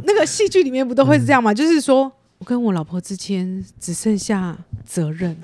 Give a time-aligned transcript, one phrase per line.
[0.04, 1.52] 那个戏剧里面不都会是这样吗？
[1.52, 5.36] 嗯、就是说我跟我老婆之间只剩下责任，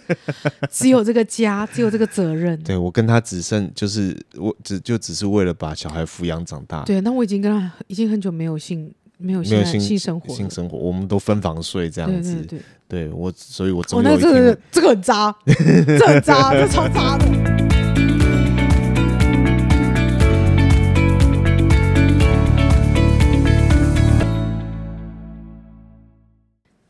[0.70, 2.60] 只有这个家，只有这个责任。
[2.62, 6.82] 对，我跟他只剩就是我只就只是为了把小孩抚养长大。
[6.82, 12.46] 对，那我已经跟他已经很久没有性没有性性生活性生活，我们都分房睡这样子。
[12.88, 17.75] 对我，所以我总有一天、哦、那这个这个很渣，这很渣，这超渣的。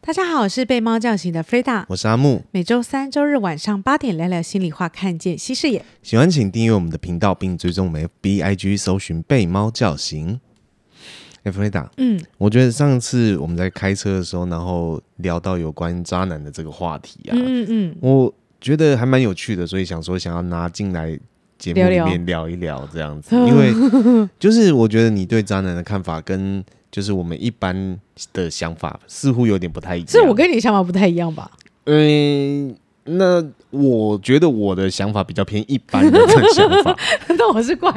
[0.07, 2.45] 大家好，我是被猫叫醒的 Freda，我是阿木。
[2.53, 5.85] 每周三、周日晚上八点聊聊心里话，看见新视野。
[6.01, 10.41] 喜欢请订阅我们的频道，并追踪我们 FBIG，搜寻“被猫叫醒”。
[11.43, 21.19] 哎，Freda，嗯，我觉得上次我们在开车的时候，然后聊到有关渣男的这个话题啊，嗯嗯，我觉得还蛮有趣的，所以想说想要拿进来
[21.59, 23.75] 节目里面聊一聊这样子，因为
[24.39, 26.65] 就是我觉得你对渣男的看法跟。
[26.91, 27.99] 就是我们一般
[28.33, 31.51] 的想法似乎有点不太一样，是我跟你的想法不太一样吧？
[31.85, 36.19] 嗯，那我觉得我的想法比较偏一般的
[36.55, 36.97] 想法。
[37.39, 37.93] 那我是怪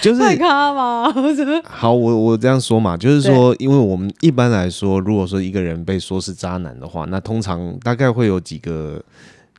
[0.00, 1.12] 就是怪咖吗？
[1.64, 9.02] 好，我我这样说嘛，就是说，因为我们一般来说，如果说一个人被说是渣男的话，那通常大概会有几个，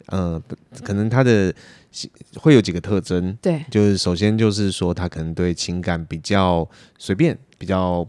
[0.08, 0.42] 呃，
[0.84, 1.54] 可能他的
[2.38, 3.38] 会有几个特征。
[3.42, 8.08] 对，就是首先就是说，他可能对情感比较随便，比较。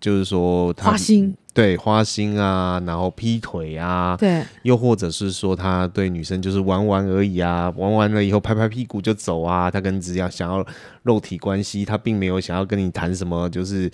[0.00, 10.64] 就是说他，花心对花心啊，然后劈腿啊，对，又或者是说他对女生就是玩玩而已啊，玩完了以后拍拍屁股就走啊，他跟只要想要
[11.04, 13.90] 肉体关系，他并没有想要跟你谈什么，就是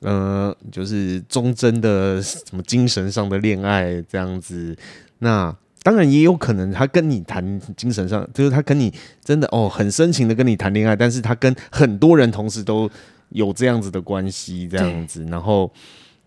[0.00, 4.76] 呃，就是忠贞的什么精神上的恋爱这样子。
[5.20, 8.92] 那当然也有可能他跟你谈精神上，就是他跟你
[9.24, 12.90] 真的哦很深情的跟你谈恋爱，但是他跟很多人同时都。
[13.30, 15.70] 有这样子的关系，这样子，然后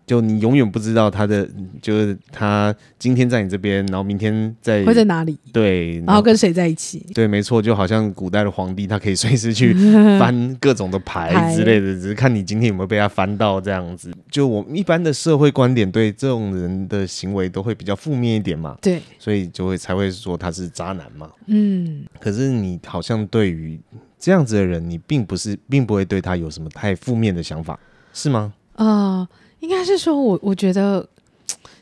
[0.06, 1.48] 就你永远不知道他的，
[1.80, 5.38] 就是他今天在你这边，然后明天在会在哪里？
[5.52, 7.06] 对，然后跟谁在一起？
[7.14, 9.72] 对，没错，就好像古代的皇帝，他可以随时去
[10.18, 14.12] 翻各种的牌之类的，只是看你今天有没有被他翻到这样子。
[14.28, 18.76] 就我们一般的社会观点，对这种人的行为都会比较负面一点嘛。
[18.82, 21.30] 对，所以就会才会说他是渣男嘛。
[21.46, 23.80] 嗯，可是你好像对于。
[24.20, 27.80] 这样子的人，你并不是，并不会对他有什么太负面的想法，
[28.12, 28.52] 是吗？
[28.74, 29.26] 呃，
[29.60, 31.00] 应该是说我，我我觉得，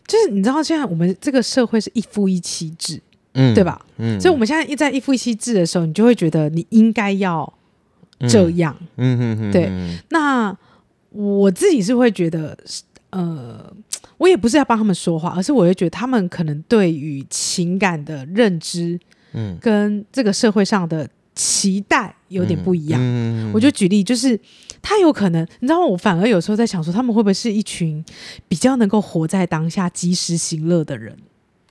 [0.06, 3.84] 就是你知道，现在我们这个社会是一夫一妻制，嗯，对吧？
[3.96, 7.52] 嗯，所以我们现在一在一夫一妻制的时候，你就会觉得你应该要
[8.28, 9.68] 这样，嗯嗯嗯，对。
[10.10, 10.56] 那
[11.10, 12.56] 我自己是会觉得，
[13.10, 13.72] 呃，
[14.16, 18.98] 我也不是要帮他们说话，而是我会觉得他们可能对于情感的认知，
[19.32, 21.08] 嗯，跟这个社会上的。
[21.38, 24.36] 期待有点不一样，嗯嗯、我就举例，就是
[24.82, 25.86] 他有可能，你知道吗？
[25.86, 28.04] 我反而有时候在想说，他们会不会是一群
[28.48, 31.16] 比较能够活在当下、及时行乐的人？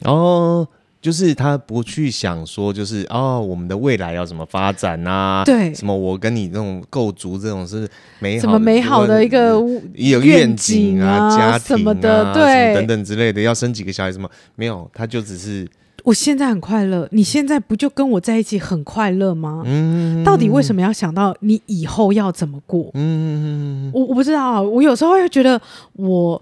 [0.05, 0.65] 哦，
[1.01, 5.43] 就是他不去想说，就是哦，我们的未来要怎么发展啊？
[5.43, 7.85] 对，什么我跟你这种构筑这种是
[8.19, 9.61] 美好，什么美好的一个
[9.95, 14.89] 有愿景啊、家庭啊什么的，对，等等之类的，要生几个小孩什么没有？
[14.93, 15.67] 他就只是。
[16.07, 19.61] 我现在很快乐，你现在不就跟我在一起很快乐吗？
[19.65, 22.89] 嗯，到底为什么要想到你以后要怎么过？
[22.93, 25.61] 嗯，我我不知道啊，我有时候会觉得
[25.97, 26.41] 我，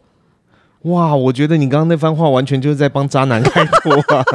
[0.83, 4.23] 哇，我觉得你刚刚那番话完全就是在帮渣男开脱啊！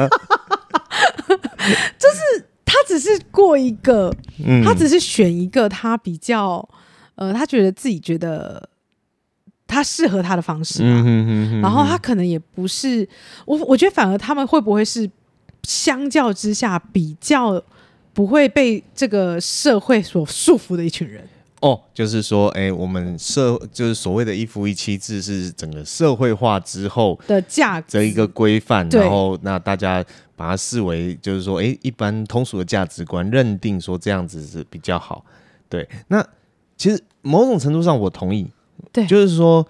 [1.97, 4.13] 就是他只是过一个，
[4.45, 6.67] 嗯，他只是选一个他比较，
[7.15, 8.67] 呃，他觉得自己觉得
[9.65, 13.07] 他适合他的方式吧，嗯，然后他可能也不是
[13.45, 15.09] 我，我觉得反而他们会不会是？
[15.63, 17.61] 相较之下，比较
[18.13, 21.27] 不会被这个社会所束缚的一群人。
[21.61, 30.03] 哦，就是说，哎、欸，我们社就是所谓的一夫一妻制是整个社会化之后的价值的一个规范，然后那大家
[30.35, 35.23] 把它视为就是说，哎、欸，一般通俗的价值观，认定说这样子是比较好。
[35.69, 36.27] 对，那
[36.75, 38.47] 其实某种程度上我同意，
[38.91, 39.63] 对，就是说，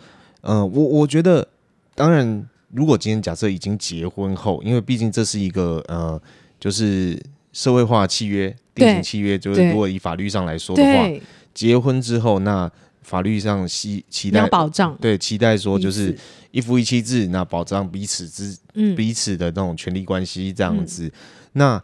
[0.43, 1.45] 嗯、呃，我我觉得
[1.93, 2.47] 当然。
[2.73, 6.21] 如果今天假设已经结婚后，因为毕竟这是一个呃，
[6.59, 7.21] 就是
[7.53, 11.09] 社会化契约、定型契约，就是如果以法律上来说的话，
[11.53, 12.71] 结婚之后，那
[13.01, 16.17] 法律上期期待保障，对，期待说就是
[16.51, 21.11] 一夫一妻制，那保障彼此之、嗯、彼此的那种权利关系这样子，嗯、
[21.53, 21.83] 那。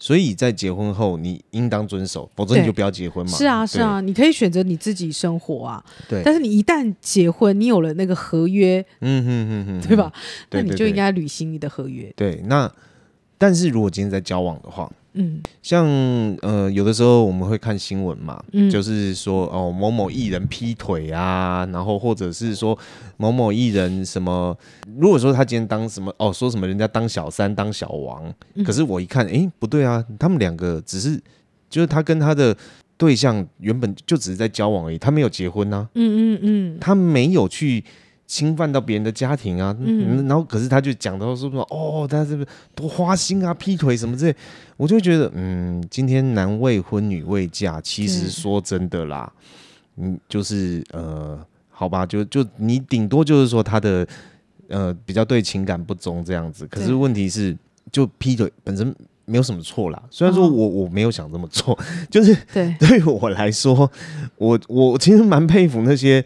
[0.00, 3.30] 所以在结婚后，你应当遵守，否则你就不要结婚嘛。
[3.30, 5.84] 是啊，是啊，你可以选择你自己生活啊。
[6.08, 6.22] 对。
[6.24, 10.10] 但是你一旦结婚，你有了那个合约，嗯哼哼哼，对吧？
[10.50, 12.10] 那你就应该履行你的合约。
[12.16, 12.40] 对。
[12.46, 12.72] 那
[13.36, 15.84] 但是如果今天在交往的话，嗯，像
[16.42, 22.78] 呃，有的时候我们会看新闻嘛，嗯，就是说哦，某某艺人劈腿啊，然后或者是说
[23.16, 24.56] 某某艺人什么，
[24.98, 31.20] 如果说他今天当什么哦，说什么人家当小三当小王，嗯，可是我一看，哎，不对啊，他们两个只是
[31.68, 32.56] 就是他跟他的
[32.96, 37.84] 对象原本就只是在交往而已，他没有结婚啊，嗯嗯嗯，他没有去。
[38.30, 44.36] 侵犯到别人的家庭啊，嗯，然后可是他就讲到说说哦，他是不是多花心啊，劈腿什么之类，
[44.76, 49.32] 我就觉得嗯，今天男未婚女未嫁，其实说真的啦，
[49.96, 54.06] 嗯，就是呃，好吧，就就你顶多就是说他的
[54.68, 57.56] 呃比较对情感不忠这样子，可是问题是
[57.90, 58.94] 就劈腿本身
[59.24, 61.76] 没有什么错啦，虽然说我我没有想这么做，
[62.08, 62.76] 就是对。
[62.78, 63.90] 对我来说，
[64.36, 66.24] 我我其实蛮佩服那些。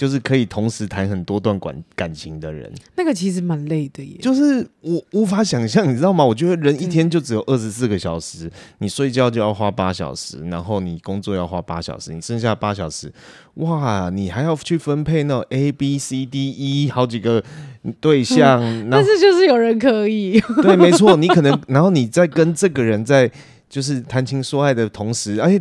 [0.00, 4.16] 就是可以同时谈很多段感感情的人，那个其实蛮累的耶。
[4.18, 6.24] 就是我无法想象，你知道吗？
[6.24, 13.12] 我觉得人一天就只有二十四个小时，你睡觉就要花八小时，然后你工作要花八小时，你剩下八小时，
[13.56, 17.44] 哇，你还要去分配那种 A B C D E 好几个
[18.00, 23.30] 对象，嗯、但是就是有人可以， 对，没错，你可能，然后你在跟这个人在
[23.68, 25.60] 就是谈情说爱的同时，而哎。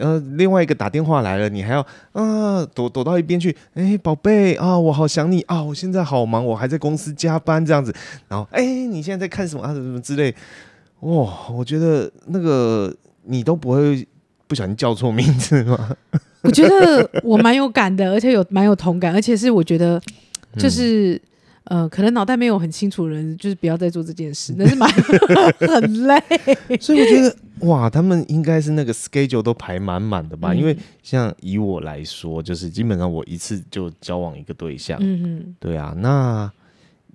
[0.00, 3.54] 呃，另外一个打电话来了，你还要啊躲躲到一边去？
[3.74, 5.62] 哎，宝贝啊，我好想你啊！
[5.62, 7.94] 我现在好忙，我还在公司加班这样子。
[8.28, 9.72] 然后，哎，你现在在看什么啊？
[9.72, 10.34] 什么之类？
[11.00, 12.92] 哇，我觉得那个
[13.24, 14.06] 你都不会
[14.46, 15.96] 不小心叫错名字吗？
[16.42, 20.00] 我觉得我蛮有感的，而且有蛮有同感，而且是我觉得
[20.58, 21.14] 就是。
[21.14, 21.20] 嗯
[21.70, 24.90] 呃，可能脑袋没有很清楚的人，就是不要再做这件事，那是蛮
[25.70, 26.20] 很累。
[26.80, 30.52] 所以我觉得，哇，他们应该是那个 schedule 都排满满的吧？
[30.52, 34.98] 嗯、因为像以我来说，就是基本上我一次就交往一个对象。
[35.00, 36.50] 嗯嗯，对啊，那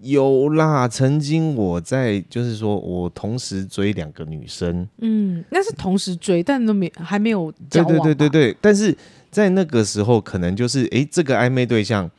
[0.01, 0.87] 有啦。
[0.87, 7.89] 曾经我在就是说我同时追两个女生，嗯，那是同时追，但都没还没有交往。
[7.89, 8.97] 对对对对对，但是
[9.29, 12.09] 在那个时候，可能就是哎，这个暧昧对象，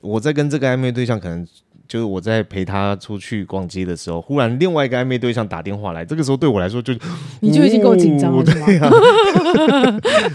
[0.00, 1.46] 我在跟这个暧昧对象可能。
[1.88, 6.92] 就是我在陪他出去逛街的时候，忽然另外一个暧昧对象打电话来，这个时候对我来说就
[7.40, 8.90] 你就已经够紧张了，对啊，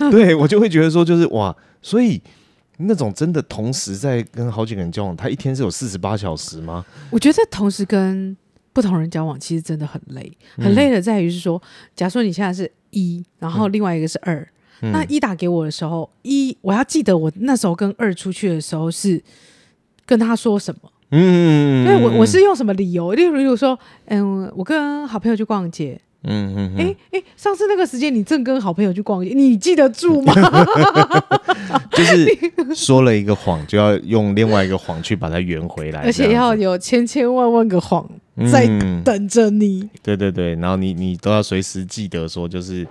[0.10, 2.22] 对我就会觉得说就是哇，所以
[2.78, 6.86] 那种真的同时在跟好几个人交往，他一天是有四十八小时吗？
[7.10, 8.36] 我觉得同时跟
[8.74, 11.62] 不同人交往其实真的很累，很累的在于是说，
[11.96, 14.48] 假如说你现在是一，然后另外一个是二，
[14.82, 19.22] 嗯，那一打给我的时候，一我要记得我那时候跟二出去的时候是
[20.06, 20.90] 跟他说什么。
[21.12, 23.14] 嗯，因为我我是用什么理由？
[23.14, 30.34] 例如，例如说，嗯，我跟好朋友去逛街，嗯嗯，哎、欸、哎、欸，上次那个时间你正跟好朋友去逛街，你记得住吗？
[31.92, 32.28] 就是
[32.74, 38.10] 说了一个谎，就要用另外一个谎去把它圆回来，而且要有千千万万个谎
[38.50, 38.66] 在
[39.04, 39.90] 等着你、嗯。
[40.02, 42.88] 对对对，然后你你都要随时记得说，就是，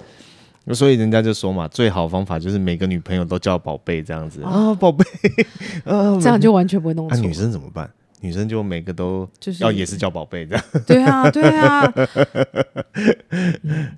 [0.75, 5.05] 所以人家就说嘛，最好方法就是每个女朋友都叫宝贝这样子啊，宝贝，
[5.85, 7.17] 啊，这样就完全不会弄错。
[7.19, 7.91] 女生怎么办？
[8.21, 11.93] 女生就每个都就是要也是叫宝贝这样，对啊， 对啊，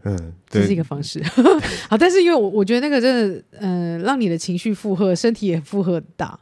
[0.05, 1.23] 嗯，这是一个方式。
[1.91, 6.39] 好，但是因为我我觉得那个真的，嗯、呃，让你的情绪负荷，身体也负荷很大。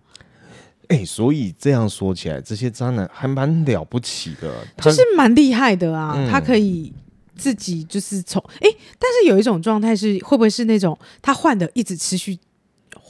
[0.88, 4.52] 哎、欸，所以这样说起来，这些渣男还蛮了不起的，
[4.82, 6.28] 就是蛮厉害的啊、嗯。
[6.30, 6.92] 他可以
[7.36, 12.38] 自己就是从哎、欸，但是有一种状态是，会不会是那种他换的一直持续？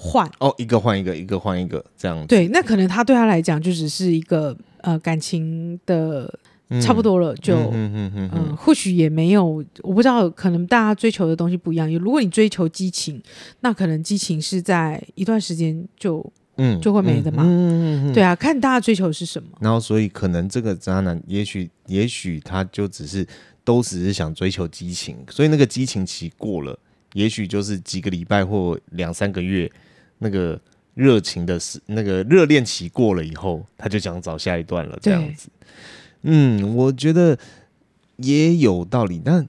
[0.03, 2.27] 换哦，一个换一个，一个换一个，这样子。
[2.27, 6.33] 对，那可能他对他来讲就只是一个呃感情的
[6.81, 11.93] 差不多了，嗯、就嗯嗯嗯嗯、呃，或许也没有，我不知道，可能大家追求的东西不一样。
[11.99, 13.23] 如果你追求激情，
[13.61, 16.25] 那可能激情是在一段时间就
[16.57, 17.43] 嗯就会没的嘛。
[17.45, 17.69] 嗯嗯
[18.07, 19.51] 嗯，嗯，对啊，看大家追求的是什么。
[19.61, 23.27] 然后，所以可能这个渣男，也许也许他就只是
[23.65, 26.79] 都只是想追求激情，所以那个激情期过了，
[27.13, 29.71] 也许就是几个礼拜或两三个月。
[30.21, 30.59] 那个
[30.95, 35.49] 热情的是那个热恋期过了以后，他就想找下一段了，这样子。
[36.23, 37.37] 嗯，我觉得
[38.17, 39.21] 也有道理。
[39.25, 39.49] 但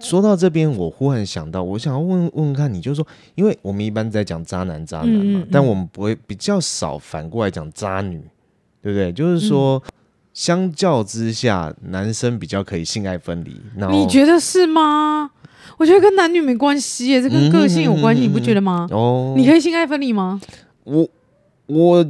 [0.00, 8.20] 说到这边，我忽然想到，我想要问问看你，就是说，因为我们一般在讲渣男渣男嘛，嗯嗯嗯，但我们不会比较少反过来讲渣女，
[8.82, 9.12] 对不对？
[9.12, 9.92] 就是说，嗯、
[10.32, 13.60] 相较之下，男生比较可以性爱分离。
[13.90, 15.30] 你觉得是吗？
[15.80, 18.86] 我觉得跟男女没关系耶，这跟个性有关系，嗯，你不觉得吗？
[18.90, 20.38] 哦，你可以性爱分离吗？
[20.84, 21.08] 我
[21.64, 22.06] 我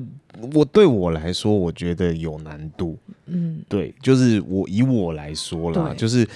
[0.54, 2.98] 我对我来说，我觉得有难度。
[3.26, 6.28] 嗯，对，就是我以我来说啦，就是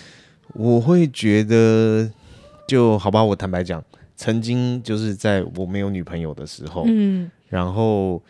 [0.52, 2.08] 我会觉得，
[2.68, 3.24] 就好吧。
[3.24, 3.82] 我坦白讲，
[4.14, 8.22] 曾经就是在我没有女朋友的时候，嗯，然后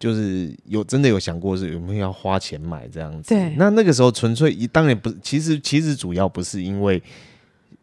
[0.00, 3.32] 就是有真的有想过是有没有要花钱买这样子。
[3.32, 7.00] 对，那那个时候纯粹，当然不，其实其实主要不是因为。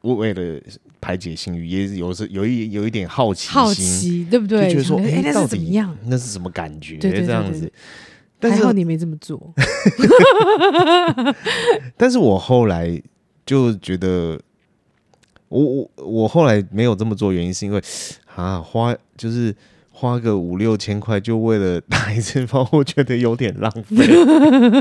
[0.01, 0.61] 为了
[1.01, 4.67] 排解性欲，也有时有一有一点好奇心，好奇对不对？
[4.67, 5.97] 就觉得说，哎、欸，那是怎么样？
[6.05, 6.97] 那是什么感觉？
[6.97, 7.71] 对对对对对这样子。
[8.39, 9.53] 但是还好你没这么做。
[11.97, 13.01] 但是我后来
[13.45, 14.39] 就觉得，
[15.49, 17.81] 我我我后来没有这么做，原因是因为
[18.35, 19.55] 啊，花就是。
[19.99, 24.07] 花个五六千块就为了打一次包， 我觉得有点浪费，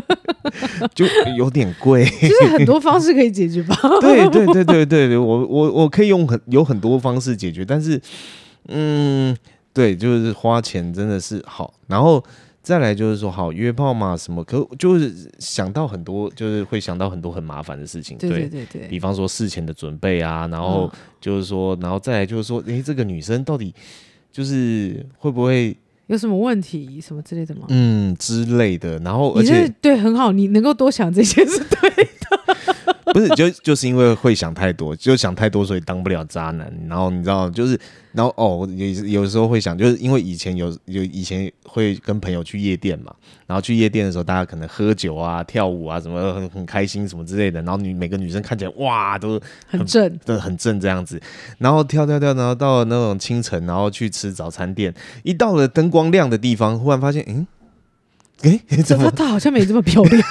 [0.94, 1.04] 就
[1.36, 2.04] 有点贵。
[2.04, 3.74] 其实很多方式可以解决吧？
[4.00, 8.00] 对对对对对对，我我我可以用很有很多方式解决，但是
[8.68, 9.36] 嗯，
[9.72, 12.22] 对，就是花钱真的是好，然后
[12.62, 18.16] 再来就是说好约炮嘛什么，可就是想到很多，就是会想到很多很麻烦的事情。
[18.18, 20.88] 对对对对，比方说事前的准备啊，然后
[21.20, 23.74] 就是说，然后再来就是说，诶，这个女生到底。
[24.30, 27.66] 就是会不会有什么问题什么之类的吗？
[27.68, 28.98] 嗯，之类的。
[29.00, 32.76] 然后而且对很好，你能够多想这些是对的。
[33.14, 36.72] 不是，就就是因为会想太多，就想太多，所以当不了渣男。
[36.88, 37.78] 然后你知道，就是。
[38.12, 43.14] 然后哦，有有时候会想，就是因为以前有有以前会跟朋友去夜店嘛，
[43.46, 47.62] 然后去夜店的时候，大家可能喝酒啊、跳舞啊，什么很很开心什么之类的。
[47.62, 49.38] 然后女每个女生看起来哇，都
[49.68, 51.20] 很，很正，对，很正这样子。
[51.58, 57.46] 然后跳跳跳，然后到了那种清晨，然后去吃早餐店，一到了灯光亮的地方，忽然发现，嗯，
[58.42, 60.22] 诶，怎么她好像没这么漂亮？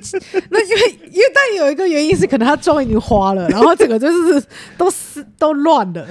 [0.50, 4.42] 那因为因为但有一个原因是，可能他妆已经花了，然后整个就是
[4.76, 6.06] 都是都乱了，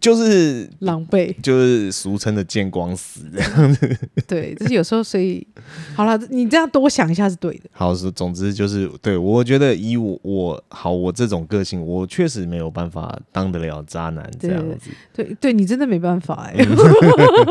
[0.00, 3.98] 就是狼狈，就是俗称的见光死这样子。
[4.26, 5.46] 对，就是有时候，所以
[5.94, 7.70] 好了，你这样多想一下是对的。
[7.72, 14.90] 好，是总之就是对，我觉得以我我好我这种个性，我确实没有办法当得了渣男这样子。
[15.14, 16.54] 对对，对，你真的没办法哎，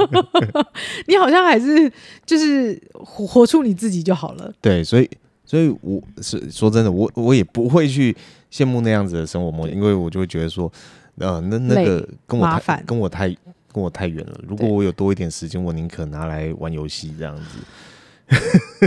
[1.07, 1.91] 你好像还是
[2.25, 4.51] 就是活活出你自己就好了。
[4.61, 5.09] 对，所以。
[5.49, 8.15] 所以我是说真的，我我也不会去
[8.51, 10.71] 羡慕那样子的生活模式，因为我就会觉得说，
[11.17, 13.27] 呃，那那个跟我太跟我太
[13.73, 14.39] 跟我太远了。
[14.47, 17.43] 如果我有多一点时间，我宁可拿来玩游戏这样子。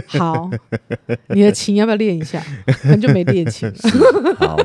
[0.06, 0.48] 好，
[1.30, 2.40] 你的琴要不要练一下？
[2.84, 3.74] 很久没练琴了。
[4.38, 4.56] 好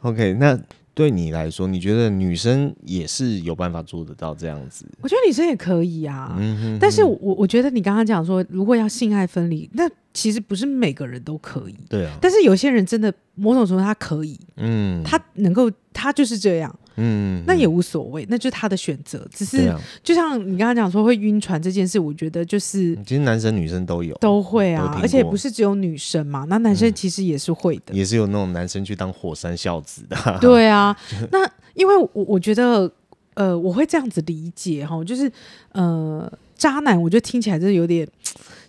[0.00, 0.58] ，OK，那。
[0.94, 4.84] 对你来说，你觉得女生也是有办法做得到这样子？
[5.00, 11.74] 我觉得女生也可以啊，嗯、哼哼，但是我我觉得你刚刚讲说，如果要性爱分离，那其实不是每个人都可以。
[11.88, 16.78] 对啊，但是有些人真的某种程度他可以，嗯，他能够，他就是这样。
[16.96, 19.26] 嗯，那也无所谓，那就是他的选择。
[19.34, 30.38] 只是、啊、就像你刚刚讲说会晕船这件事，我觉得就是其实男生女生都有都会啊，而且不是只有女生嘛，那男生其实也是会的，嗯、也是有那种男生去当火山孝子的。
[30.40, 30.96] 对啊，
[31.30, 31.38] 那
[31.74, 32.90] 因为我我觉得
[33.34, 35.30] 呃，我会这样子理解哈，就是
[35.72, 38.06] 呃，渣男，我觉得听起来就是有点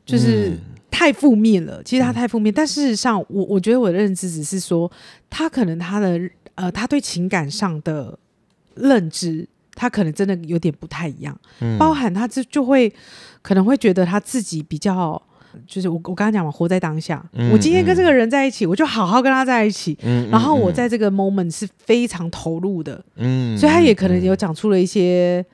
[0.06, 0.58] 就是
[0.90, 1.84] 太负面了。
[1.84, 4.90] 其实他太负面，嗯、但事实上，我我觉得我的认知只是说，
[5.30, 6.20] 他可能他的。
[6.56, 8.18] 呃，他对情感上的
[8.76, 12.94] 认知，他可能真的有点不太一样，嗯、包含他这就会
[13.42, 15.22] 可能会觉得他自己比较，
[15.66, 17.24] 就是我我刚刚讲嘛，活在当下。
[17.34, 24.36] 嗯、我今天跟这个人在一起，嗯、我就好好跟他在一起，嗯、然后我在这个 moment 是非常投入的，嗯，所以他也可能有。
[24.36, 25.46] 讲出了一些。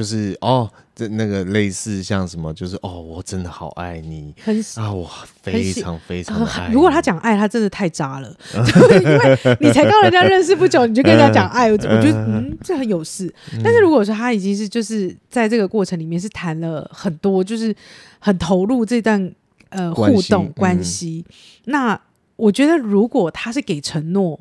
[0.00, 5.06] 就是哦，这那个类似像什么，就是哦，我真的好爱你，很啊，我
[5.42, 6.72] 非常非常爱、呃。
[6.72, 13.30] 如果他讲爱，他真的太渣了， 因为你才跟人家认识不久，你就跟人家讲爱，我觉得嗯，这很有事。
[13.62, 17.76] 但是如果说他已经是就是在这个过程里面是谈了很多，就是
[18.20, 19.30] 很投入这段
[19.68, 21.22] 呃互动关系，
[21.66, 22.00] 那
[22.36, 24.40] 我觉得如果他是给承诺。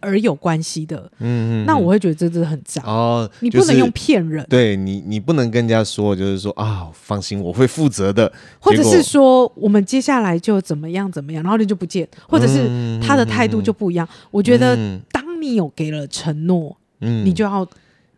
[0.00, 2.82] 而有关系的，嗯，那我会觉得这真的很渣。
[2.84, 3.28] 哦。
[3.40, 14.08] 你不能用骗人，对你，你不能跟人家说，就是说啊，放心，我会负责的，或者是说我们接下来就怎么样怎么样，然后你就不见，或者是他的态度就不一样。
[14.30, 14.76] 我觉得，
[15.10, 17.66] 当你有给了承诺，嗯，你就要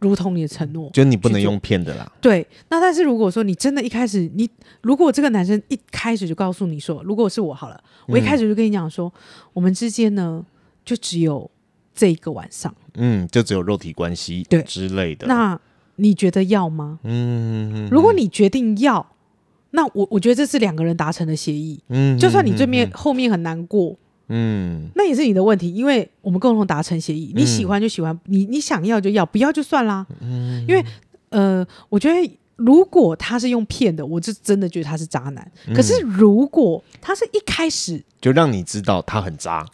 [0.00, 2.12] 如同你的承诺，就你不能用骗的啦。
[2.20, 4.48] 对，那但是如果说你真的一开始，你
[4.82, 9.10] 如果这个男生一开始就告诉你说，如果是我好了，我一开始就跟你讲说，
[9.52, 10.44] 我们之间呢，
[10.84, 11.50] 就只有。
[12.00, 15.26] 这一个晚上，嗯，就只有肉体关系对之类的。
[15.26, 15.60] 那
[15.96, 16.98] 你觉得要吗？
[17.04, 19.06] 嗯，如果你决定要，
[19.72, 21.78] 那我我觉得这是两个人达成的协议。
[21.90, 23.94] 嗯，就算你对面后面很难过，
[24.28, 27.34] 嗯，那也是你的问题，因为我们共同达成协议。
[27.36, 30.06] 你喜欢就喜欢，你你想要就要，不要就算啦。
[30.22, 30.82] 嗯，因为
[31.28, 35.52] 呃，我觉得如果他是用骗的，我就真的觉得他是渣男。
[35.74, 39.66] 可是如果他是一开始就让你知道他很渣。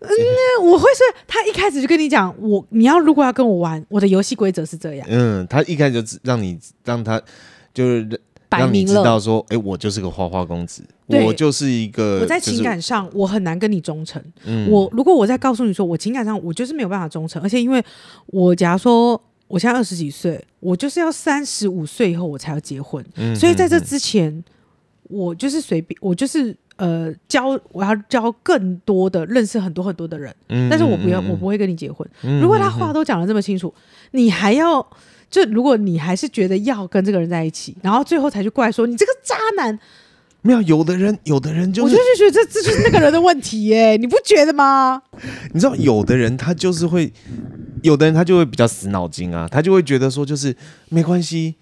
[0.00, 5.06] 嗯，我会是他一开始就跟你讲，我你要如果要跟我玩，我的游戏规则是这样。
[5.10, 7.20] 嗯，他一开始就让你让他
[7.74, 12.18] 就是让你知道说，哎，我就是个花花公子，我就是一个。
[12.20, 14.22] 我在情感上，我很难跟你忠诚。
[14.68, 17.84] 我如果我在告诉你说，我情感上我就是没有办法忠诚，而且因为
[18.26, 23.04] 我假如说我现在二十几岁，我就是要三十五岁以后我才要结婚，
[23.36, 24.42] 所以在这之前，
[25.04, 32.08] 我就是随便，我就是呃交，我要交更多的认识很多很多的人，嗯但是我不要，我不会跟你结婚。
[32.40, 33.72] 如果他话都讲得这么清楚，
[34.12, 34.84] 你还要。
[35.30, 39.78] 就如果你还是觉得要跟这个人在一起，然后最后才去怪说你这个渣男，
[40.42, 45.00] 没有，有的人，有的人就是，我就觉得这这就是那个人的问题耶， 你不觉得吗？
[45.52, 47.12] 你知道，有的人他就是会，
[47.82, 50.56] 有的人他就会比较死脑筋啊，他就会觉得说就是
[50.88, 51.54] 没关系。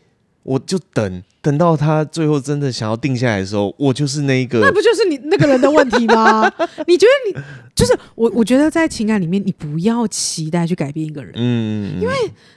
[0.44, 4.60] 我就等等到他最后真的想要定下来的时候，我就是那一个。
[4.60, 6.42] 那不就是你那个人的问题吗？
[6.86, 7.42] 你觉得你
[7.74, 8.30] 就是我？
[8.34, 11.32] 我觉得在情感里面，你不要期待去改变一个人。
[11.36, 12.12] 嗯，因为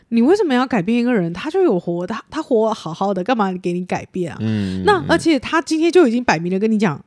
[0.09, 1.31] 你为什么要改变一个人？
[1.31, 4.37] 他就有活，他他活好好的，干嘛给你改变啊？
[4.41, 4.83] 嗯。
[4.83, 7.01] 那而且他今天就已经摆明了跟你讲，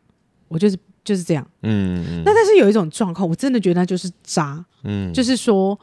[0.48, 1.46] 我就是就是这样。
[1.64, 2.22] 嗯。
[2.24, 4.64] 那但是有一种状况，我真的觉得他就是渣。
[4.84, 5.12] 嗯。
[5.12, 5.78] 就是说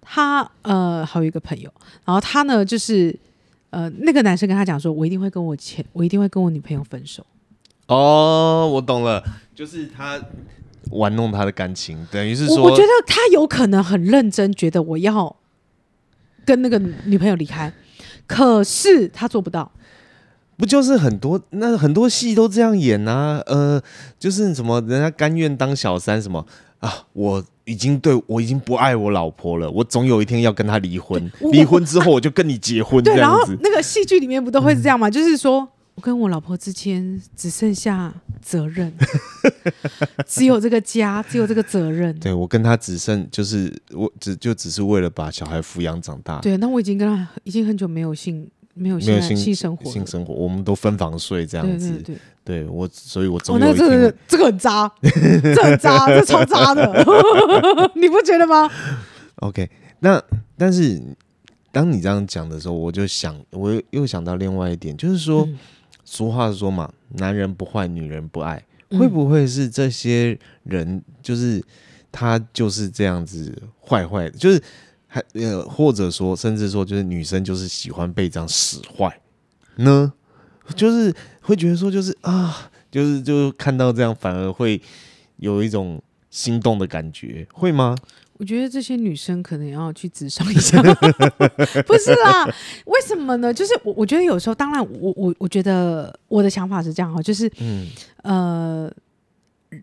[0.00, 1.68] 他呃，还有一个朋友，
[2.04, 3.18] 然后他呢就是。
[3.70, 7.24] 呃，那个男生跟他讲说：“我一定会跟我前，我一定会跟我女朋友分手。”
[7.86, 9.22] 哦，我懂了，
[9.54, 10.20] 就是他
[10.90, 15.34] 玩弄他的感情，等于是说，我觉得他有可能很认真，觉得我要
[16.44, 17.72] 跟那个女朋友离开，
[18.26, 19.70] 可是他做不到。
[20.56, 23.42] 不就是很多那很多戏都这样演啊？
[23.46, 23.82] 呃，
[24.18, 26.44] 就是什么人家甘愿当小三什么
[26.80, 27.06] 啊？
[27.14, 27.44] 我。
[27.66, 31.30] 已经对我已经不爱我老婆了，我总有一天要跟她离婚。
[31.52, 33.04] 离婚之后我就跟你结婚。
[33.04, 35.08] 对，然后那个戏剧里面不都会是这样吗？
[35.08, 35.60] 嗯、就是说
[35.94, 38.92] 我跟我老婆之间只剩下责任，
[40.26, 42.12] 只有这个家，只有这个责任。
[42.18, 46.40] 对，我跟她只剩就是我只就只是为了把小孩抚养长大。
[46.40, 48.50] 对，那我已经跟她已经很久没有性。
[48.74, 51.90] 没有性性生活，性生活，我们都分房睡这样子。
[51.94, 57.04] 对，对，对，对我，所以我总有一天，哦，那这个这个很渣，这很渣，这超渣的，
[57.96, 58.70] 你不觉得吗
[59.36, 60.22] ？OK，那
[60.56, 61.02] 但是
[61.72, 65.58] 当你这样讲的时候，我就想，我又想到另外一点，就是说，嗯、
[66.04, 71.62] 俗话说嘛，男人不坏，女人不爱，嗯、会不会是这些人，就是
[72.12, 73.52] 他就是这样子
[73.84, 74.62] 坏坏的，就是。
[75.12, 79.20] 还呃，或者说，甚至说，就是女生就是喜欢被这样使坏
[79.74, 80.12] 呢，
[80.76, 84.80] 就是会觉得说，就是啊，就是就看到这样，反而会
[85.38, 87.96] 有一种心动的感觉，会吗？
[88.34, 90.80] 我觉得这些女生可能要去咨商一下，
[91.86, 92.46] 不是啦？
[92.86, 93.52] 为什么呢？
[93.52, 97.88] 就是我我觉得有时候，当然我，我我我觉得我的想法是这样哈，就是嗯
[98.22, 98.92] 呃。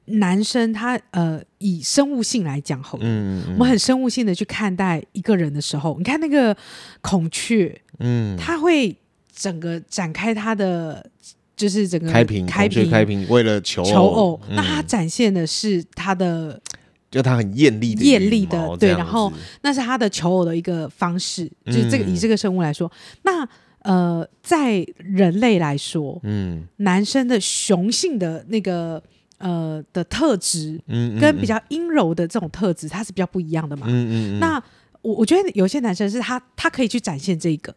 [0.05, 6.55] 男生他呃以生物性来讲好了，嗯嗯、我们很生物性的去看待一个人的时候，你看那个
[6.99, 8.93] 孔雀，嗯，他会
[9.33, 11.09] 整个展开他的
[11.55, 16.61] 就是整个开屏开屏开屏，为了求求偶，嗯、那他展现的是他的，
[17.09, 22.91] 就他很艳丽的艳丽的对，然后那是他的求偶的一个方式，就是这个、嗯、以这个生物来说，
[23.23, 23.47] 那
[23.83, 29.01] 呃在人类来说，嗯，男生的雄性的那个。
[29.37, 30.81] 呃的特质，
[31.19, 33.87] 跟比较阴柔的这种特质，它是比较不一样的嘛。
[33.89, 34.39] 嗯嗯嗯。
[34.39, 34.61] 那
[35.01, 37.75] 我我觉得有些男生是他他可以去展现这个，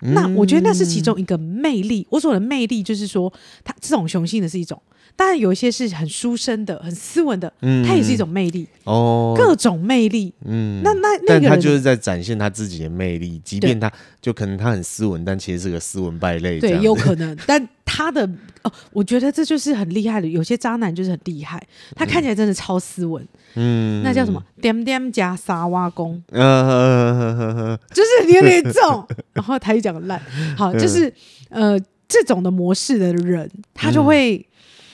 [0.00, 2.06] 那我觉得那是其中一个魅力。
[2.10, 3.32] 我说的魅力就是说，
[3.64, 4.80] 他这种雄性的是一种。
[5.14, 17.36] 当然有一些是很书生的、很斯文的，嗯，他也是一种魅力哦，各种魅力，嗯，那那那个他就是在展现他自己的魅力，即便他就可能他很斯文，但其实是个斯文败类，对，有可能。
[17.46, 18.28] 但他的
[18.62, 20.26] 哦，我觉得这就是很厉害的。
[20.26, 21.62] 有些渣男就是很厉害，
[21.94, 24.42] 他看起来真的超斯文，嗯，那叫什么？
[24.60, 30.20] 点点加沙挖工， 嗯，就是有点重，然后他又讲烂，
[30.56, 31.12] 好，就是
[31.50, 34.44] 呃，这种的模式的人，他就会。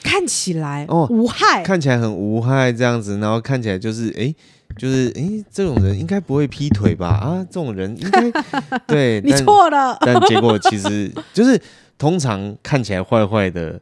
[0.02, 4.34] 看起来哦无害，看起来很无害这样子，然后看起来就是哎，
[4.76, 7.08] 就是哎，这种人应该不会劈腿吧？
[7.08, 8.30] 啊，这种人应该
[8.86, 9.96] 对，你错了。
[10.00, 11.60] 但结果其实就是
[11.98, 13.80] 通常看起来坏坏的，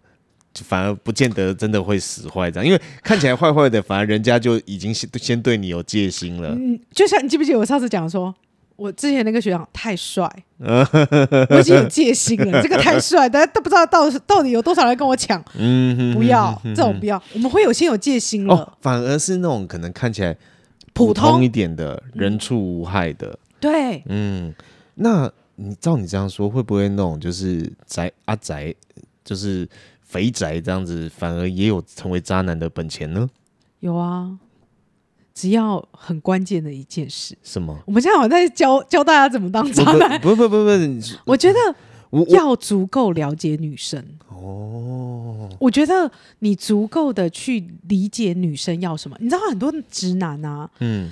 [0.64, 6.50] 反而不见得真的会使坏这样，因为看起来坏坏的，反而人家就已经先先对你有戒心了。
[6.50, 8.34] 嗯，就像你记不记得我上次讲说？
[8.76, 12.60] 我之前那个学长太帅， 我已经有戒心了。
[12.62, 15.42] 这个太帅，大家都不知道到到底有多少人跟我抢。
[15.56, 18.54] 嗯，不要这种不要，我们会有先有戒心了。
[18.54, 20.36] 哦，反而是那种可能看起来
[20.92, 23.38] 普通一点的人畜无害的。
[23.58, 24.54] 对，嗯，
[24.96, 28.74] 那你照你这样说，会不会那种就是宅阿宅，
[29.24, 29.66] 就是
[30.02, 33.28] 肥宅这样子，反而也有成为渣男的本钱呢？
[33.80, 34.38] 有啊。
[35.36, 37.78] 只要很关键的一件事，什么？
[37.84, 40.18] 我们现在好像在教教大家怎么当渣男。
[40.22, 41.58] 不不不不，不，我觉得
[42.28, 45.50] 要足够了解女生哦。
[45.60, 49.16] 我觉得你足够的去理解女生要什么。
[49.20, 51.10] 你知道很多直男啊，嗯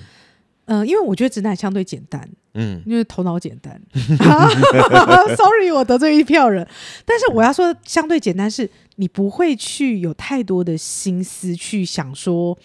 [0.64, 3.80] 嗯、呃，因为我觉得直男相对简单，嗯，因为头脑简单。
[5.36, 6.66] Sorry，我得罪一票人。
[7.04, 12.56] 但是我要说，相对简单是，你不会去有太多的心思去想说，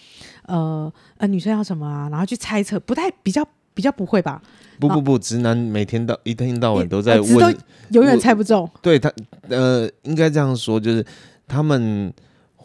[0.46, 4.40] 呃呃，女生要什么啊，然后去猜测，不太比较比较不会吧。
[4.78, 8.68] 不不不，直男每天到一天到晚都在问，都永远猜不中。
[8.80, 9.12] 对他，
[9.48, 11.04] 呃，应该这样说，就是
[11.46, 12.12] 他们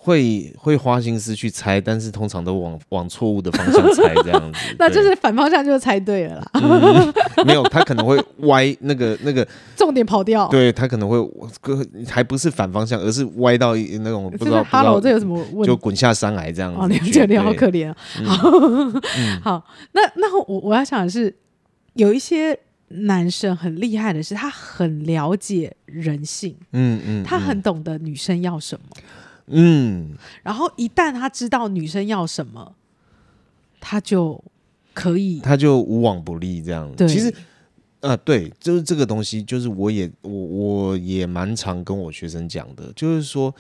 [0.06, 4.60] 会会花心思去猜，但是通常都往往错误的方向猜，这样子。
[4.78, 6.52] 那就是反方向就猜对了啦。
[6.54, 7.14] 嗯、
[7.48, 10.48] 没有，他可能会歪那个那个 重点跑掉。
[10.50, 11.18] 对他可能会
[12.08, 14.64] 还不是反方向，而是歪到那种不知道。
[14.64, 15.66] 哈喽，这有什么问题？
[15.66, 16.80] 就滚下山来这样子。
[16.80, 17.92] 哦，你觉得你好可怜
[18.24, 18.48] 好，
[19.18, 21.34] 嗯、好，那那我我要想的是。
[21.96, 29.04] 有一些男生很厉害的是，他很了解人性，嗯嗯，嗯他很懂得女生要什么，嗯，
[30.44, 32.76] 然后一旦他知道女生要什么，
[33.80, 34.44] 他就
[34.94, 36.92] 可以，他就无往不利这样。
[36.96, 37.30] 对其实，
[38.02, 43.54] 啊、呃，对，就是这个东西，就是我也我我也蛮常跟我学生讲的，就是说，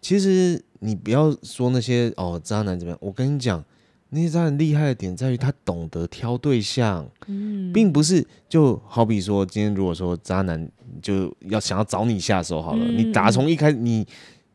[0.00, 3.64] 其实你不要说那些哦渣男怎么样，我跟你讲。
[4.12, 10.68] 那些渣男厉害的点在于他懂得挑对象，嗯，并不是就好比说，今天如果说渣男
[11.00, 14.04] 就要想要找你下手好了，嗯、你打从一开始你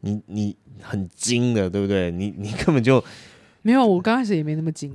[0.02, 2.12] 你你很精的，对不对？
[2.12, 3.04] 你你根本就
[3.62, 4.94] 没有，我刚开始也没那么精。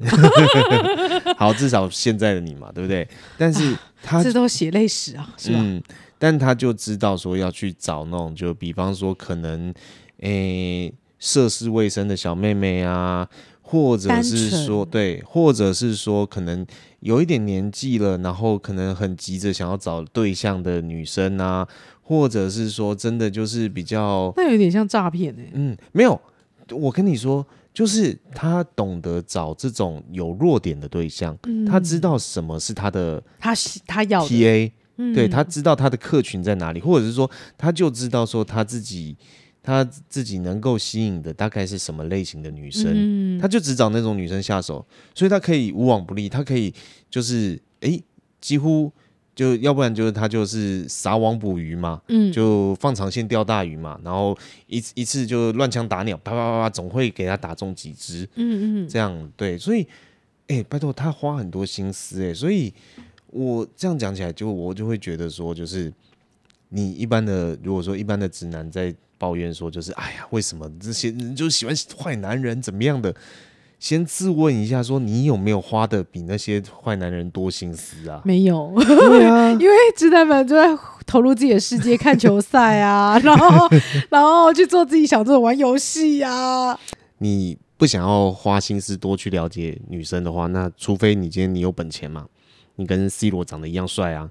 [1.37, 3.07] 好，至少现在的你嘛，对不对？
[3.37, 5.59] 但是他、啊、这都血泪史啊，是吧？
[5.61, 5.83] 嗯，
[6.19, 9.73] 但他就知道说要去找那种，就比方说可能
[10.21, 13.29] 诶涉世未深的小妹妹啊。
[13.63, 16.67] 或者是说对，或者是说可能
[16.99, 21.65] 有一点年纪了，然后可能很急着想要找对象的女生啊，
[22.11, 25.49] 或者是说真的就是比较，那有点像诈骗哎。
[25.53, 26.21] 嗯，没有，
[26.73, 33.55] 我跟你说，就是他懂得找这种有弱点的对象，嗯、他知道什么是他的他
[33.87, 34.73] 他要 TA，
[35.15, 39.17] 对，他知道他的客群在哪里，或者是说他就知道说他自己。
[39.63, 42.91] 他自己能够吸引的大概是什么类型的女生？
[42.95, 44.83] 嗯、他就只找那种女生下手，
[45.15, 46.31] 所以他可以无往不利。
[46.31, 46.73] 他可以
[47.11, 48.03] 就是哎、欸，
[48.41, 48.91] 几乎
[49.35, 59.83] 就要不然就是他就是撒网捕鱼嘛，嗯，就放长线钓大鱼嘛，然后一一次就乱枪打鸟，啪啪啪啪，总会给他打中几只，嗯嗯，这样对，所以
[60.49, 62.73] 哎、欸，拜托他花很多心思哎、欸，所以
[63.29, 65.93] 我这样讲起来，就我就会觉得说，就是
[66.69, 68.95] 你一般的，如果说一般的直男在。
[69.21, 73.15] 抱怨说就是哎呀，为什么这些人就喜欢坏男人怎么样的？
[73.81, 78.21] 先自问一下，说你有没有花的比那些坏男人多心思啊？
[78.25, 80.69] 没有，对啊， 因为直男们就在
[81.07, 83.69] 投入自己的世界看球赛啊， 然后
[84.11, 86.79] 然后去做自己想做的玩游戏啊。
[87.19, 92.27] 你不想要花心思多去了解女生的话，那除非你今天你有本钱嘛，
[92.77, 94.29] 你跟 C 罗长得一样帅啊。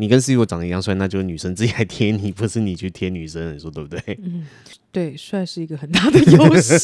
[0.00, 4.00] 你跟 C 罗长得一样帅，那就是女生自己来贴你，不是你去贴女生，你说对不对？
[4.22, 4.46] 嗯，
[4.92, 6.78] 对，帅是一个很大的优势。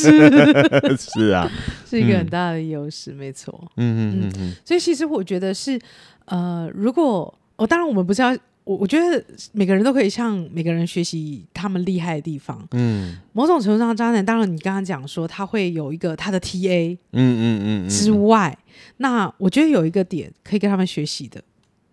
[0.98, 1.48] 是啊，
[1.88, 3.72] 是一个很大的优势，嗯、没错。
[3.77, 4.57] 嗯嗯嗯嗯。
[4.64, 5.81] 所以其实我觉得是，
[6.24, 12.66] 呃，如果哦，当然我们不是要，我我觉得每个人都可以向每个人学习他们厉害的地方。
[12.72, 13.16] 嗯。
[13.33, 18.59] 某种程度上，渣男当然你刚刚讲说他会有一个他的 TA，嗯嗯嗯之外，
[18.96, 21.40] 那我觉得有一个点可以跟他们学习的，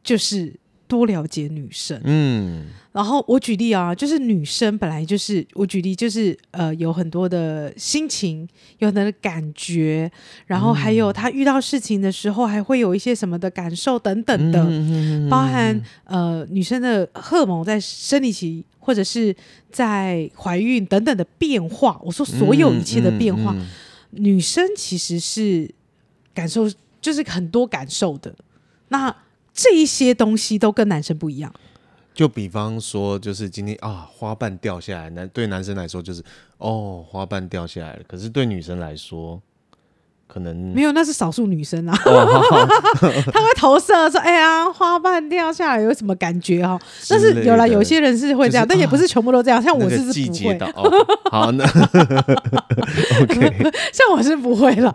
[0.04, 0.56] 就是。
[0.92, 8.46] 多了解女生，嗯，然后我举例啊，就是女生本来就是我举例就是呃有很多的心情，
[8.80, 10.12] 有很多的感觉，
[10.48, 19.34] 然后还有她遇到事情的时候还会有一些什么的感受等等的，嗯、包含呃女生的荷尔蒙在生理期或者是
[19.72, 21.98] 在怀孕等等的变化。
[22.04, 25.74] 我说所有一切的变化，嗯嗯嗯、女生其实是
[26.34, 28.36] 感受就是很多感受的。
[28.90, 29.16] 那
[29.62, 31.54] 这一些东西都跟男生不一样，
[32.16, 36.24] 就比方说，就是今天啊，花瓣掉下来，男对男生来说就是
[36.58, 38.00] 哦，花瓣掉下来了。
[38.08, 39.40] 可是对女生来说，
[40.28, 41.96] 可能没有，那是少数女生啊，
[43.32, 46.80] 他会投射说，哎呀，花瓣掉下来有什么感觉哦？
[47.08, 49.62] 但是有了，有些人是会这样，但也不是全部都这样。
[49.62, 50.12] 像我是不
[50.44, 50.60] 会，
[51.30, 51.64] 好，那
[53.22, 54.92] OK， 像我是不会啦。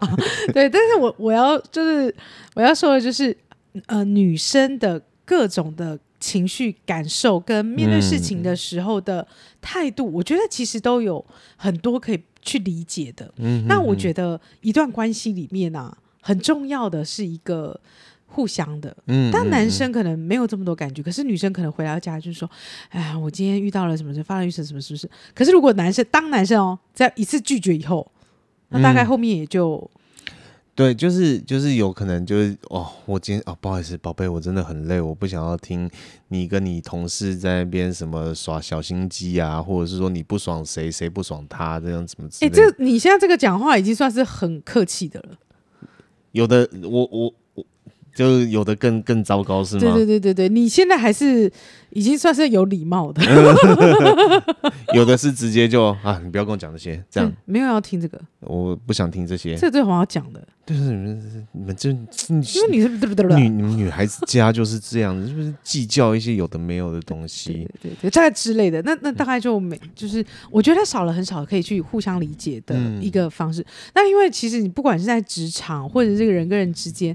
[0.53, 2.15] 对，但是我我要就是
[2.55, 3.37] 我要说的就是。
[3.87, 9.27] 呃，女生的各种的情绪感受跟面对事情的时候的
[9.61, 11.25] 态度，嗯、我觉得其实都有
[11.57, 13.27] 很多可以去理解的。
[13.37, 17.79] 嗯哼哼，那我觉得一段关系里面啊，很重要的是一个
[18.27, 22.51] 互相的，嗯，但男生可能没有这么多感觉，嗯、可是女生可能回到家就是说，
[22.89, 25.11] 哎呀，我今天遇到了什么事，发生什么什么什么事。
[25.35, 28.11] 可是如果男生当男生哦，在一次拒绝以后，
[28.71, 29.96] 那大概后面也就，嗯、
[30.77, 35.91] 对，就是就是有可能就是哦，我今天哦，不好意思，宝贝，我真的很累，我不想要听
[36.29, 42.29] 你跟你同事在那边什么耍小心机啊，或者是说你不爽谁，谁不爽他这样怎么？
[42.43, 45.39] 哎，这你现在这个讲话已经算是很客气的了。
[46.33, 47.35] 有的，我我。
[48.17, 49.81] 就有的更更糟糕是吗？
[49.83, 51.53] 对对对对对，你现在还是
[51.91, 53.23] 已经算是有礼貌的。
[54.95, 59.55] 有的是直接就啊，你不要跟我讲这些，这样没有要听这个，我不想听这些。
[59.57, 63.27] 这最好要讲的，就是你们你们这，因为你是对不对？
[63.39, 68.81] 女你们女孩子家就是这样子，就是计较一些有的没有的东西，对对对，大概之类的。
[68.81, 73.63] 那那大概就没，就是我觉得少了很少可以去互相理解的一个方式。
[73.95, 77.15] 那因为其实你不管是在职场或者这个人跟人之间。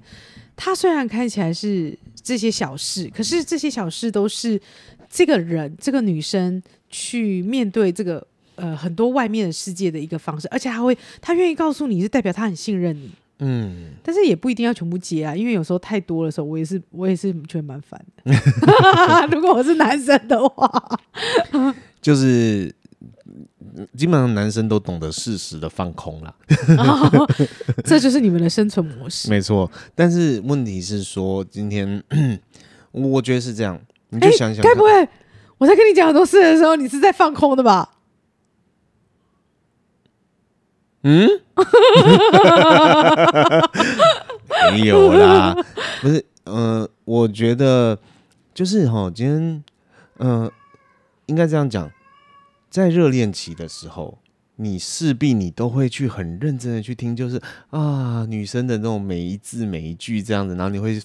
[0.63, 4.61] 他虽然看起来是这些小事，可是这些小事都是
[5.09, 18.31] 这个人这个女生去面对这个呃很多外面的世界的一个方式，而且他会他愿意告诉你是代表他很信任你，嗯，但是也不一定要全部接啊，因为有时候太多的时候，我也是我也是觉得蛮烦的。
[19.31, 20.99] 如果我是男生的话，
[21.99, 22.71] 就是。
[23.97, 26.33] 基本上男生都懂得适时的放空啦，
[26.77, 27.27] 哦，
[27.85, 29.29] 这就是你们的生存模式。
[29.29, 32.03] 没错，但是问题是说，今天
[32.91, 33.79] 我觉得是这样，
[34.09, 34.89] 你就想想，该不会
[35.57, 37.89] 我在跟你讲很多事的时候，你是在放空的吧？
[41.03, 41.27] 嗯，
[44.73, 45.55] 没有啦，
[46.01, 47.97] 不是，嗯、呃，我觉得
[48.53, 49.63] 就是哈，今天，
[50.19, 50.51] 嗯、呃，
[51.27, 51.89] 应该这样讲。
[52.71, 54.17] 在热恋期的时候，
[54.55, 60.99] 你势必你都会去很认真的去听，就是啊女生的那种每一字每一句这样子，然后你会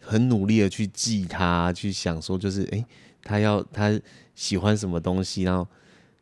[0.00, 2.86] 很努力的去记她，去想说就是诶、欸，
[3.22, 3.98] 他要她
[4.34, 5.66] 喜欢什么东西，然后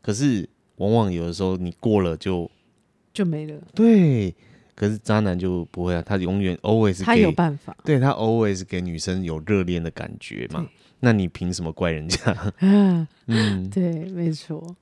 [0.02, 2.50] 可是往往有的时候你过了就
[3.14, 3.58] 就没了。
[3.74, 4.34] 对，
[4.74, 10.66] 可是渣男就不会啊，他永远 always 他有办法，对他 always 给女生有热恋的感觉嘛。
[11.04, 12.52] 那你凭什么怪人家？
[13.26, 14.74] 嗯，对，没错，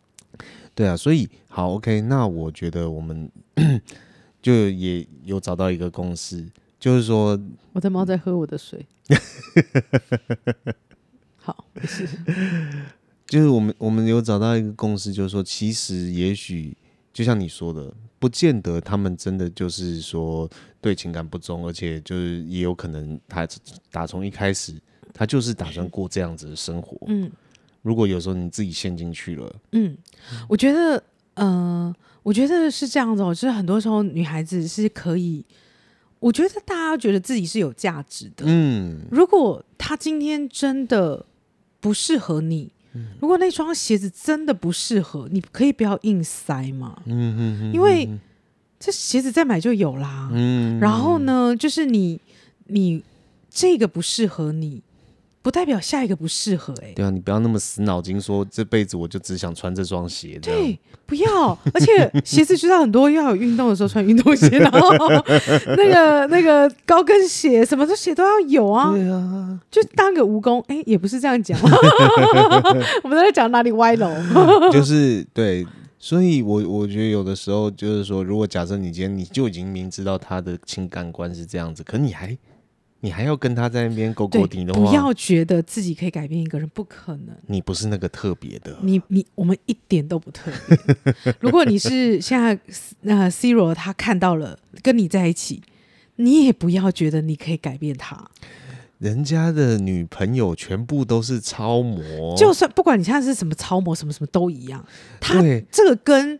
[0.75, 3.31] 对啊，所以好，OK，那我觉得我们
[4.41, 7.39] 就也有找到一个共识，就是说，
[7.73, 8.87] 我的猫在喝我的水。
[11.37, 12.09] 好，没事。
[13.27, 16.77] 就是我们我们有找到一个共识，就是说，其实也许
[17.13, 20.49] 就像你说的，不见得他们真的就是说
[20.81, 23.47] 对情感不忠，而且就是也有可能他
[23.91, 24.81] 打从一开始。
[25.13, 26.97] 他就是打算过这样子的生活。
[27.07, 27.31] 嗯，
[27.83, 29.97] 如果有时候你自己陷进去了，嗯，
[30.49, 31.03] 我觉得，
[31.35, 33.35] 呃，我觉得是这样子哦。
[33.35, 35.45] 就是很多时候女孩子是可以，
[36.19, 38.45] 我觉得大家觉得自己是有价值的。
[38.47, 41.25] 嗯，如果他今天真的
[41.81, 47.03] 不适合你，嗯，如果那双鞋子真的不适合，你可以不要硬塞嘛。
[47.07, 48.09] 嗯嗯嗯，因为
[48.79, 50.31] 这鞋子再买就有啦。
[50.33, 52.21] 嗯，然后呢，就是你
[52.67, 53.03] 你
[53.51, 54.83] 这个不适合你。
[55.43, 60.39] 不代表下一个不适合哎、欸，对啊，你不要那么死脑筋，说这辈子我就只想穿这双鞋。
[60.41, 64.89] 对，不要，而且鞋子知道很多，要有运动的时候穿运动鞋，然后
[65.77, 68.93] 那个那个高跟鞋，什么的鞋都要有啊。
[68.93, 71.59] 对啊，就当个蜈蚣，哎、欸，也不是这样讲。
[73.03, 74.09] 我们都在讲哪里歪楼？
[74.71, 75.67] 就是对，
[75.99, 82.39] 所以我我觉得有的时候就是说，如果假设你今天你就已经明知道他的情感观是这样子，可你还。
[83.05, 87.37] 你还要跟他在那边勾勾顶的话，不要觉得自己可以改变一个人，不可能。
[87.49, 91.35] 你不是那个特别的，你你我们一点都不特别。
[91.41, 92.57] 如果你是现在
[93.01, 95.61] 那 C 罗他看到了跟你在一起，
[96.15, 98.31] 你也不要觉得你可以改变他。
[99.01, 104.87] 人家的女朋友全部都是超模，就算不管你现在是什么超模，什么什么都一样。
[105.19, 106.39] 他这个跟。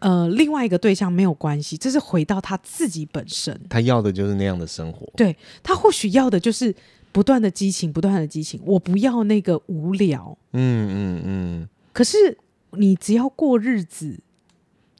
[0.00, 3.58] 呃，另外一个对象没有关系，这是回到他自己本身。
[3.68, 5.06] 他要的就是那样的生活。
[5.16, 6.74] 对，他或许要的就是
[7.12, 8.60] 不断的激情，不断的激情。
[8.64, 10.36] 我不要那个无聊。
[10.52, 11.68] 嗯嗯嗯。
[11.92, 12.36] 可是
[12.72, 14.18] 你只要过日子，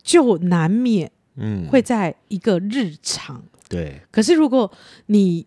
[0.03, 3.37] 就难免嗯会在一个日常。
[3.37, 4.01] 嗯、对。
[4.11, 4.71] 可是如果
[5.07, 5.47] 你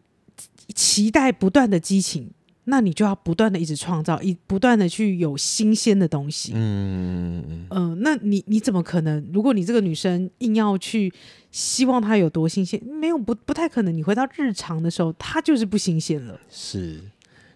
[0.75, 2.31] 期待不断的激情。
[2.65, 6.53] 那你就要不断的一直创造，一不断的去有新鲜的东西。
[6.55, 9.25] 嗯嗯、呃、那你你怎么可能？
[9.33, 11.13] 如果你这个女生硬要去
[11.51, 13.93] 希望她有多新鲜，没有不不太可能。
[13.93, 16.39] 你回到日常的时候，她就是不新鲜了。
[16.49, 17.01] 是，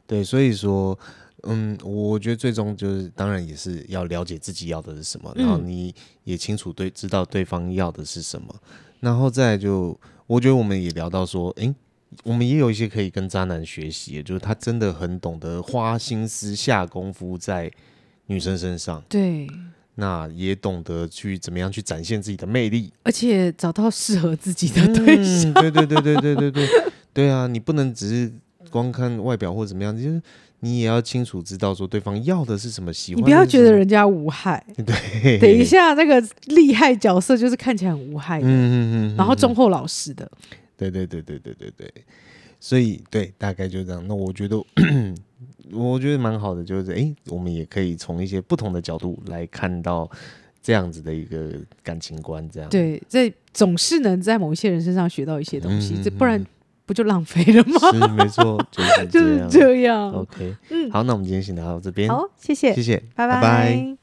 [0.06, 0.98] 对，所以说，
[1.44, 8.54] 嗯，我觉得最终就是，当然也是要了解自己要的是什么，然后你也清楚对知道对方要的是什么，
[9.00, 11.74] 然后再就，我觉得我们也聊到说，诶。
[12.24, 17.72] 我们也有一些可以跟渣男学习，就是他真的很懂得花心思下功夫在
[18.28, 19.48] 女生身上，对，
[19.96, 25.54] 那也懂得去怎么样去展现自己的魅力，而且找到适合自己的对象。
[25.54, 26.68] 对对对对对对对
[27.14, 27.48] 对啊！
[27.48, 28.32] 你不能只是
[28.70, 30.22] 光看外表或怎么样，就是
[30.60, 32.94] 你也要清楚知道说对方要的是什么。
[32.94, 34.64] 喜欢你不要觉得人家无害。
[34.86, 38.76] 对，等一下那个厉害角色就是看起来很无害的，嗯嗯
[39.14, 40.30] 嗯，然后忠厚老实的。
[40.78, 41.92] 对对对对对对对，
[42.60, 44.06] 所以对，大概就这样。
[44.08, 44.64] 那我觉得。
[45.74, 50.10] 我觉得蛮好的，就是哎、欸，我们也可以从一些不同的角度来看到
[50.64, 51.52] 这样子的一个
[51.84, 56.44] 感情观，这样对，这总是能在某一些人身上学到一些东西，这、嗯、不然
[56.86, 57.80] 不就浪费了吗？
[57.92, 59.10] 是没错，就是这样。
[59.10, 60.10] 就是这样。
[60.14, 63.36] OK，嗯，好，那我们今天先聊到这边，好，谢谢，谢谢，拜拜。
[63.36, 63.98] 拜拜。